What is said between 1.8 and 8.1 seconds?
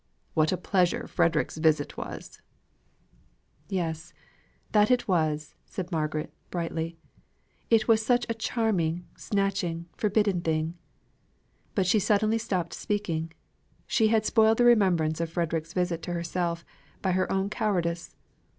was!" "Yes, that it was," said Margaret, brightly. "It was